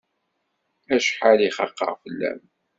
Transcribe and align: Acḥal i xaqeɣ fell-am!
Acḥal 0.95 1.39
i 1.47 1.49
xaqeɣ 1.57 1.93
fell-am! 2.03 2.41